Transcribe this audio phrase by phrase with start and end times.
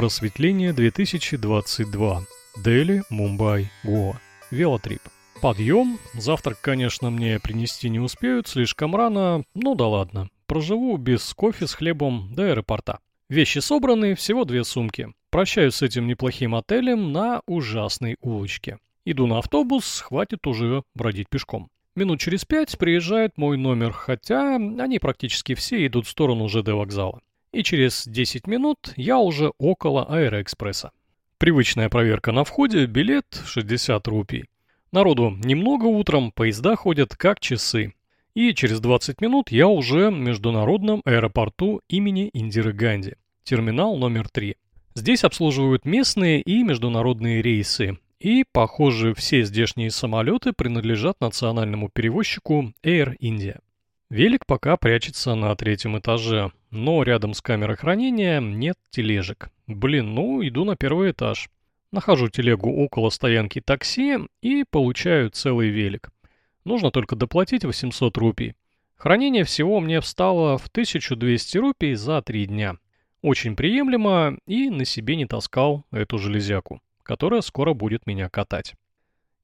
[0.00, 2.22] Просветление 2022.
[2.64, 4.14] Дели, Мумбай, Гоа.
[4.50, 5.02] Велотрип.
[5.42, 5.98] Подъем.
[6.14, 10.30] Завтрак, конечно, мне принести не успеют, слишком рано, ну да ладно.
[10.46, 13.00] Проживу без кофе с хлебом до аэропорта.
[13.28, 15.12] Вещи собраны, всего две сумки.
[15.28, 18.78] Прощаюсь с этим неплохим отелем на ужасной улочке.
[19.04, 21.68] Иду на автобус, хватит уже бродить пешком.
[21.94, 27.20] Минут через пять приезжает мой номер, хотя они практически все идут в сторону ЖД вокзала
[27.52, 30.92] и через 10 минут я уже около Аэроэкспресса.
[31.38, 34.44] Привычная проверка на входе, билет 60 рупий.
[34.92, 37.94] Народу немного утром, поезда ходят как часы.
[38.34, 44.56] И через 20 минут я уже в международном аэропорту имени Индиры Ганди, терминал номер 3.
[44.94, 47.98] Здесь обслуживают местные и международные рейсы.
[48.18, 53.60] И, похоже, все здешние самолеты принадлежат национальному перевозчику Air India.
[54.10, 59.50] Велик пока прячется на третьем этаже, но рядом с камерой хранения нет тележек.
[59.68, 61.48] Блин, ну иду на первый этаж.
[61.92, 66.10] Нахожу телегу около стоянки такси и получаю целый велик.
[66.64, 68.54] Нужно только доплатить 800 рупий.
[68.96, 72.78] Хранение всего мне встало в 1200 рупий за три дня.
[73.22, 78.74] Очень приемлемо и на себе не таскал эту железяку, которая скоро будет меня катать.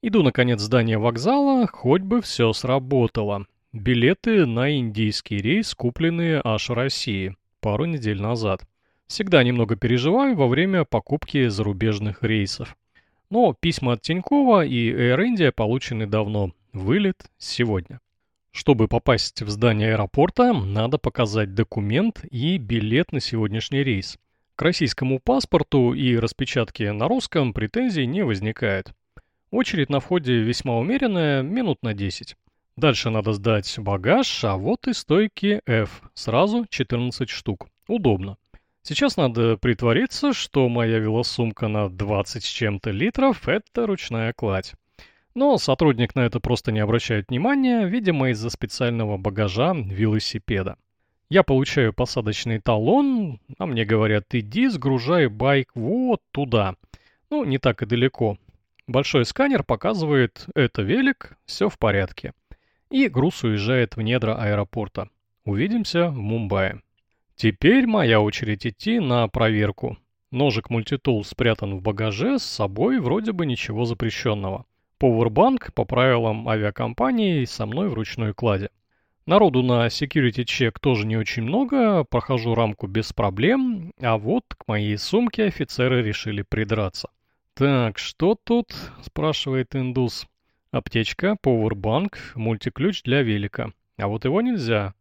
[0.02, 3.46] Иду, наконец, в здание вокзала, хоть бы все сработало.
[3.78, 8.66] Билеты на индийский рейс, купленные аж в России пару недель назад.
[9.06, 12.74] Всегда немного переживаю во время покупки зарубежных рейсов.
[13.28, 16.52] Но письма от Тинькова и Air India получены давно.
[16.72, 18.00] Вылет сегодня.
[18.50, 24.16] Чтобы попасть в здание аэропорта, надо показать документ и билет на сегодняшний рейс.
[24.54, 28.94] К российскому паспорту и распечатке на русском претензий не возникает.
[29.50, 32.36] Очередь на входе весьма умеренная, минут на 10.
[32.76, 36.02] Дальше надо сдать багаж, а вот и стойки F.
[36.12, 37.68] Сразу 14 штук.
[37.88, 38.36] Удобно.
[38.82, 44.74] Сейчас надо притвориться, что моя велосумка на 20 с чем-то литров– это ручная кладь.
[45.34, 50.76] Но сотрудник на это просто не обращает внимания, видимо, из-за специального багажа велосипеда.
[51.30, 56.74] Я получаю посадочный талон, а мне говорят, иди сгружай байк вот туда.
[57.30, 58.36] Ну, не так и далеко.
[58.86, 62.34] Большой сканер показывает, это велик, все в порядке
[62.90, 65.08] и груз уезжает в недра аэропорта.
[65.44, 66.80] Увидимся в Мумбаи.
[67.36, 69.98] Теперь моя очередь идти на проверку.
[70.30, 74.64] Ножик мультитул спрятан в багаже, с собой вроде бы ничего запрещенного.
[74.98, 78.70] Powerbank по правилам авиакомпании со мной в ручной кладе.
[79.26, 84.68] Народу на security check тоже не очень много, прохожу рамку без проблем, а вот к
[84.68, 87.10] моей сумке офицеры решили придраться.
[87.54, 90.26] «Так, что тут?»– спрашивает индус.
[90.76, 93.72] Аптечка, пауэрбанк, мультиключ для велика.
[93.96, 94.92] А вот его нельзя.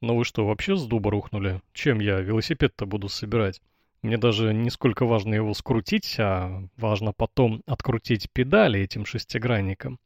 [0.00, 1.60] Ну вы что, вообще с дуба рухнули?
[1.72, 3.60] Чем я велосипед-то буду собирать?
[4.02, 9.98] Мне даже не сколько важно его скрутить, а важно потом открутить педали этим шестигранником.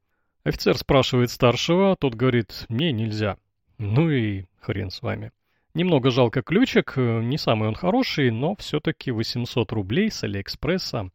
[0.44, 3.36] Офицер спрашивает старшего, тот говорит, мне нельзя.
[3.76, 5.30] Ну и хрен с вами.
[5.74, 11.10] Немного жалко ключик, не самый он хороший, но все-таки 800 рублей с Алиэкспресса.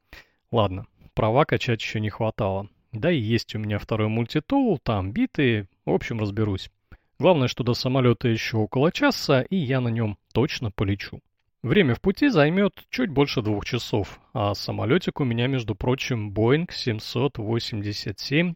[0.52, 0.86] Ладно,
[1.16, 2.70] права качать еще не хватало.
[3.00, 6.72] Да и есть у меня второй мультитул, там биты, в общем разберусь.
[7.20, 11.20] Главное, что до самолета еще около часа, и я на нем точно полечу.
[11.62, 16.68] Время в пути займет чуть больше двух часов, а самолетик у меня, между прочим, Boeing
[16.70, 18.56] 787-8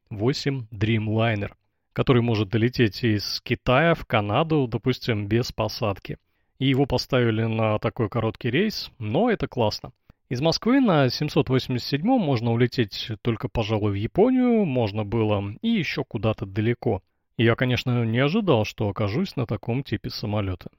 [0.71, 1.51] Dreamliner,
[1.93, 6.17] который может долететь из Китая в Канаду, допустим, без посадки.
[6.57, 9.91] И его поставили на такой короткий рейс, но это классно.
[10.31, 16.45] Из Москвы на 787 можно улететь только, пожалуй, в Японию, можно было и еще куда-то
[16.45, 17.03] далеко.
[17.35, 20.69] Я, конечно, не ожидал, что окажусь на таком типе самолета.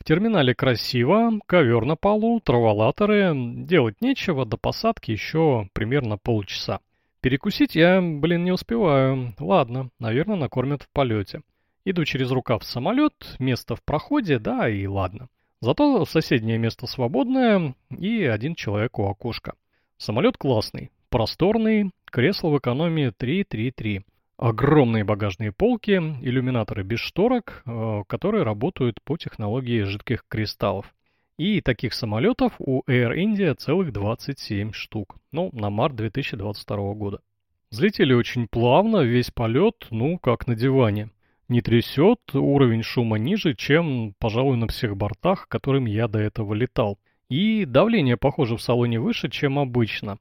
[0.00, 6.80] В терминале красиво, ковер на полу, траволаторы, делать нечего, до посадки еще примерно полчаса.
[7.20, 9.36] Перекусить я, блин, не успеваю.
[9.38, 11.42] Ладно, наверное, накормят в полете.
[11.84, 15.28] Иду через рукав в самолет, место в проходе, да и ладно.
[15.60, 19.54] Зато соседнее место свободное и один человек у окошка.
[19.96, 24.02] Самолет классный, просторный, кресло в экономии 3-3-3.
[24.36, 30.94] Огромные багажные полки, иллюминаторы без шторок, э, которые работают по технологии жидких кристаллов.
[31.38, 35.16] И таких самолетов у Air India целых 27 штук.
[35.32, 37.20] Ну, на март 2022 года.
[37.70, 41.08] Взлетели очень плавно, весь полет, ну, как на диване
[41.48, 46.98] не трясет, уровень шума ниже, чем, пожалуй, на всех бортах, которым я до этого летал.
[47.28, 50.18] И давление, похоже, в салоне выше, чем обычно.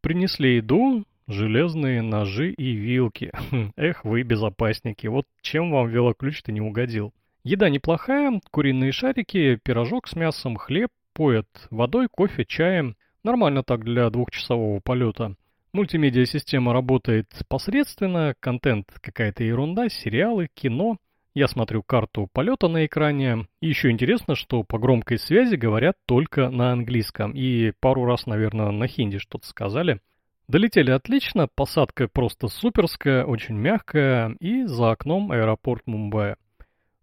[0.00, 3.32] Принесли еду, железные ножи и вилки.
[3.76, 7.12] Эх вы, безопасники, вот чем вам велоключ-то не угодил.
[7.42, 12.96] Еда неплохая, куриные шарики, пирожок с мясом, хлеб, поят водой, кофе, чаем.
[13.22, 15.34] Нормально так для двухчасового полета.
[15.74, 20.98] Мультимедиа-система работает посредственно, контент какая-то ерунда, сериалы, кино.
[21.34, 23.48] Я смотрю карту полета на экране.
[23.60, 27.32] И еще интересно, что по громкой связи говорят только на английском.
[27.32, 30.00] И пару раз, наверное, на хинди что-то сказали.
[30.46, 36.36] Долетели отлично, посадка просто суперская, очень мягкая, и за окном аэропорт Мумбаи.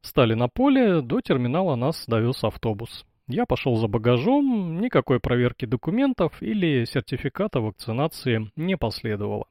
[0.02, 3.06] Стали на поле, до терминала нас довез автобус.
[3.34, 9.46] Я пошел за багажом, никакой проверки документов или сертификата вакцинации не последовало.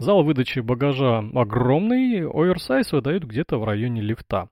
[0.00, 4.48] Зал выдачи багажа огромный, оверсайз выдают где-то в районе лифта.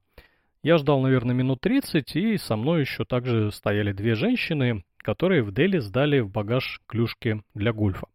[0.63, 5.53] Я ждал, наверное, минут 30, и со мной еще также стояли две женщины, которые в
[5.53, 8.07] Дели сдали в багаж клюшки для гольфа.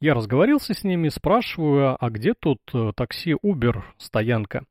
[0.00, 4.64] Я разговорился с ними, спрашиваю, а где тут э, такси Uber стоянка?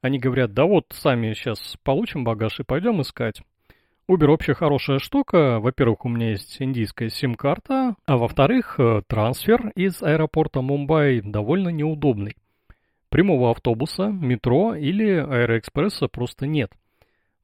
[0.00, 3.42] Они говорят, да вот сами сейчас получим багаж и пойдем искать.
[4.10, 5.60] Uber вообще хорошая штука.
[5.60, 12.34] Во-первых, у меня есть индийская сим-карта, а во-вторых, э, трансфер из аэропорта Мумбаи довольно неудобный.
[13.08, 16.72] Прямого автобуса, метро или аэроэкспресса просто нет.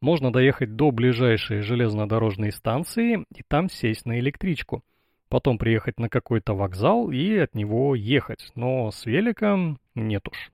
[0.01, 4.83] Можно доехать до ближайшей железнодорожной станции и там сесть на электричку.
[5.29, 10.51] Потом приехать на какой-то вокзал и от него ехать, но с великом нет уж.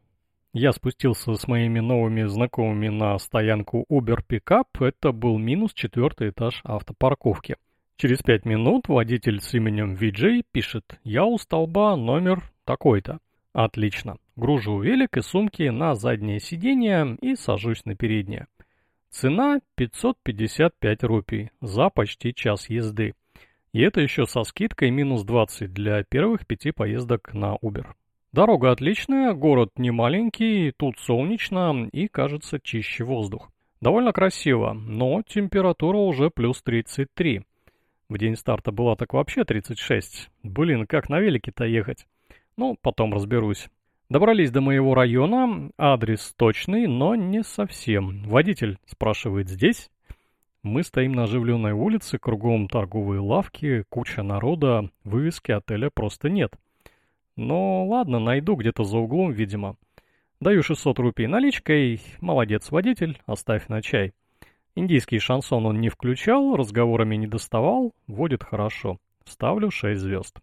[0.54, 4.84] Я спустился с моими новыми знакомыми на стоянку Uber Pickup.
[4.86, 7.56] Это был минус четвертый этаж автопарковки.
[7.96, 13.20] Через пять минут водитель с именем Виджей пишет «Я у столба номер такой-то».
[13.54, 14.18] Отлично.
[14.36, 18.46] Гружу велик и сумки на заднее сиденье и сажусь на переднее.
[19.08, 23.14] Цена 555 рупий за почти час езды.
[23.72, 27.94] И это еще со скидкой минус 20 для первых пяти поездок на Uber.
[28.32, 33.50] Дорога отличная, город не маленький, тут солнечно и, кажется, чище воздух.
[33.82, 37.42] Довольно красиво, но температура уже плюс 33.
[38.08, 40.30] В день старта была так вообще 36.
[40.44, 42.06] Блин, как на велике-то ехать?
[42.56, 43.68] Ну, потом разберусь.
[44.08, 48.22] Добрались до моего района, адрес точный, но не совсем.
[48.22, 49.90] Водитель спрашивает здесь.
[50.62, 56.54] Мы стоим на оживленной улице, кругом торговые лавки, куча народа, вывески отеля просто нет.
[57.36, 59.76] Но ладно, найду где-то за углом, видимо.
[60.40, 62.00] Даю 600 рупий наличкой.
[62.20, 64.12] Молодец, водитель, оставь на чай.
[64.74, 68.98] Индийский шансон он не включал, разговорами не доставал, водит хорошо.
[69.24, 70.40] Ставлю 6 звезд.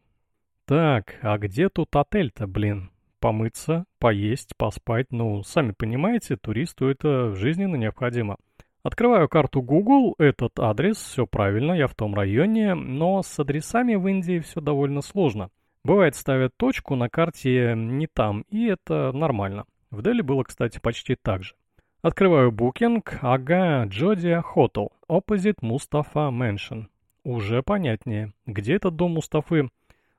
[0.65, 2.91] Так, а где тут отель-то, блин?
[3.19, 8.37] Помыться, поесть, поспать, ну, сами понимаете, туристу это жизненно необходимо.
[8.83, 14.07] Открываю карту Google, этот адрес, все правильно, я в том районе, но с адресами в
[14.07, 15.49] Индии все довольно сложно.
[15.83, 19.65] Бывает, ставят точку на карте не там, и это нормально.
[19.91, 21.55] В Дели было, кстати, почти так же.
[22.01, 26.87] Открываю Booking, ага, Джодия Hotel, Opposite Mustafa Mansion.
[27.23, 28.33] Уже понятнее.
[28.45, 29.69] Где этот дом Мустафы?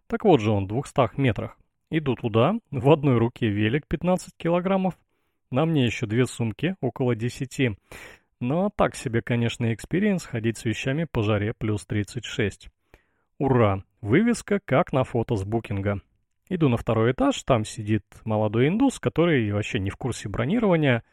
[0.07, 1.57] Так вот же он, в 200 метрах.
[1.91, 4.95] Иду туда, в одной руке велик 15 килограммов,
[5.51, 7.77] на мне еще две сумки, около 10.
[8.41, 12.69] Но так себе, конечно, experience ходить с вещами по жаре плюс 36.
[13.39, 13.83] Ура!
[14.00, 16.00] Вывеска, как на фото с букинга.
[16.49, 21.05] Иду на второй этаж, там сидит молодой индус, который вообще не в курсе бронирования.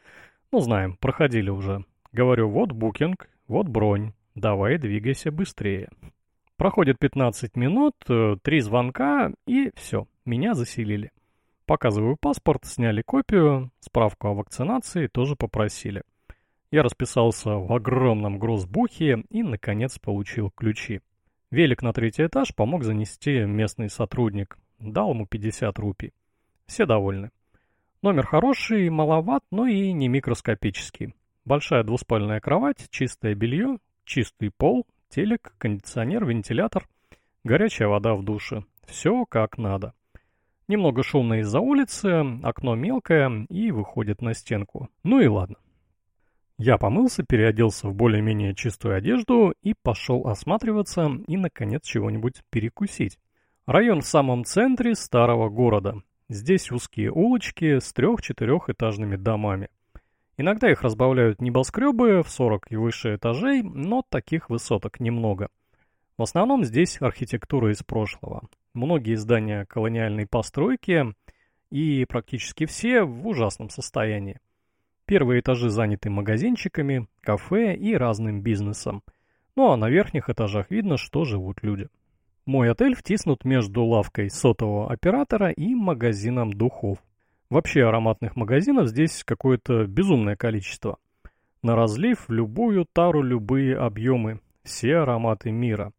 [0.50, 1.84] Ну, знаем, проходили уже.
[2.12, 5.90] Говорю, вот букинг, вот бронь, давай двигайся быстрее.
[6.56, 11.12] Проходит 15 минут, э, три звонка и все, меня заселили.
[11.66, 16.02] Показываю паспорт, сняли копию, справку о вакцинации тоже попросили.
[16.70, 21.00] Я расписался в огромном грозбухе и, наконец, получил ключи.
[21.50, 24.58] Велик на третий этаж помог занести местный сотрудник.
[24.78, 26.12] Дал ему 50 рупий.
[26.66, 27.30] Все довольны.
[28.02, 31.14] Номер хороший, маловат, но и не микроскопический.
[31.46, 36.86] Большая двуспальная кровать, чистое белье, чистый пол, телек, кондиционер, вентилятор,
[37.44, 38.64] горячая вода в душе.
[38.86, 39.94] Все как надо.
[40.68, 44.90] Немного шумно из-за улицы, окно мелкое и выходит на стенку.
[45.02, 45.56] Ну и ладно.
[46.58, 53.16] Я помылся, переоделся в более-менее чистую одежду и пошел осматриваться и, наконец, чего-нибудь перекусить.
[53.66, 56.02] Район в самом центре старого города.
[56.28, 59.68] Здесь узкие улочки с трех-четырехэтажными домами.
[60.36, 65.50] Иногда их разбавляют небоскребы в 40 и выше этажей, но таких высоток немного.
[66.16, 68.48] В основном здесь архитектура из прошлого.
[68.74, 71.14] Многие здания колониальной постройки
[71.70, 74.40] и практически все в ужасном состоянии.
[75.08, 79.02] Первые этажи заняты магазинчиками, кафе и разным бизнесом.
[79.56, 81.88] Ну а на верхних этажах видно, что живут люди.
[82.44, 86.98] Мой отель втиснут между лавкой сотового оператора и магазином духов.
[87.48, 90.98] Вообще ароматных магазинов здесь какое-то безумное количество.
[91.62, 95.92] На разлив любую тару любые объемы, все ароматы мира.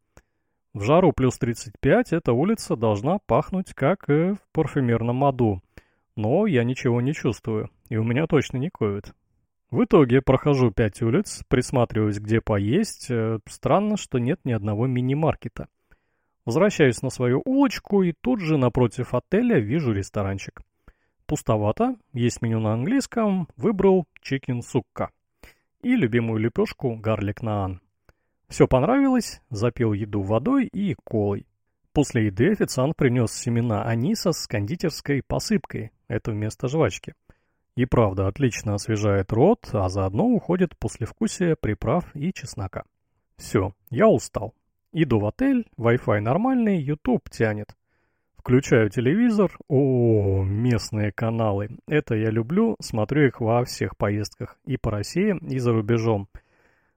[0.75, 5.63] В жару плюс 35 эта улица должна пахнуть как в парфюмерном аду.
[6.15, 9.13] Но я ничего не чувствую, и у меня точно не ковид.
[9.71, 13.11] В итоге прохожу пять улиц, присматриваюсь, где поесть.
[13.11, 15.67] Э, странно, что нет ни одного мини-маркета.
[16.45, 20.61] Возвращаюсь на свою улочку и тут же напротив отеля вижу ресторанчик.
[21.27, 25.11] Пустовато, есть меню на английском, выбрал чикен сукка.
[25.83, 27.81] И любимую лепешку гарлик наан.
[28.47, 31.45] Все понравилось, запил еду водой и колой.
[31.93, 37.13] После еды официант принес семена аниса с кондитерской посыпкой, это вместо жвачки.
[37.79, 42.83] И правда, отлично освежает рот, а заодно уходит послевкусие приправ и чеснока.
[43.37, 44.53] Все, я устал.
[44.91, 47.77] Иду в отель, Wi-Fi нормальный, YouTube тянет.
[48.35, 51.69] Включаю телевизор, о, местные каналы.
[51.87, 56.27] Это я люблю, смотрю их во всех поездках, и по России, и за рубежом.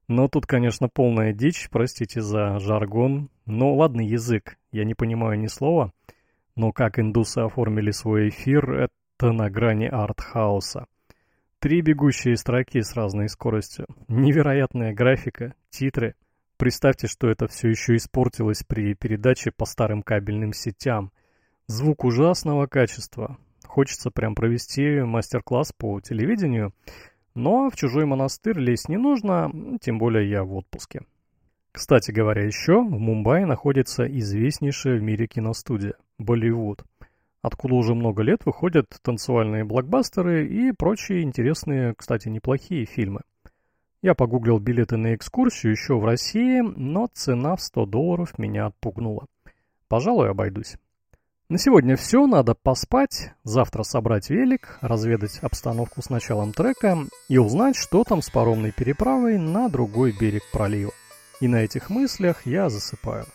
[0.08, 3.30] Но тут, конечно, полная дичь, простите за жаргон.
[3.46, 5.92] Но ладно, язык, я не понимаю ни слова.
[6.56, 8.90] Но как индусы оформили свой эфир,
[9.22, 10.86] это на грани артхауса.
[11.60, 13.86] Три бегущие строки с разной скоростью.
[14.08, 16.16] Невероятная графика, титры.
[16.56, 21.12] Представьте, что это все еще испортилось при передаче по старым кабельным сетям.
[21.68, 23.38] Звук ужасного качества.
[23.64, 26.74] Хочется прям провести мастер-класс по телевидению,
[27.36, 31.02] но в чужой монастырь лезть не нужно, тем более я в отпуске.
[31.70, 36.84] Кстати говоря, еще в Мумбаи находится известнейшая в мире киностудия– Болливуд,
[37.42, 43.20] откуда уже много лет выходят танцевальные блокбастеры и прочие интересные, кстати, неплохие фильмы.
[44.00, 49.26] Я погуглил билеты на экскурсию еще в России, но цена в 100 долларов меня отпугнула.
[49.88, 50.76] Пожалуй, обойдусь.
[51.49, 56.96] На сегодня все, надо поспать, завтра собрать велик, разведать обстановку с началом трека
[57.28, 60.92] и узнать, что там с паромной переправой на другой берег пролива.
[61.40, 63.26] И на этих мыслях я засыпаю.